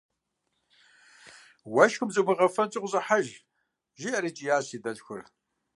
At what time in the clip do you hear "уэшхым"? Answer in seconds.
1.73-2.09